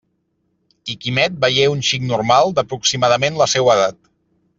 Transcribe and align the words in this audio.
I 0.93 0.95
Quimet 1.03 1.35
veié 1.45 1.67
un 1.73 1.83
xic 1.89 2.07
normal 2.13 2.55
d'aproximadament 2.61 3.39
la 3.43 3.49
seua 3.53 3.77
edat. 3.81 4.01